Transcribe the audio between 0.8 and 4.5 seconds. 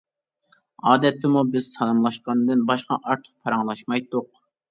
ئادەتتىمۇ بىز سالاملاشقاندىن باشقا ئارتۇق پاراڭلاشمايتتۇق.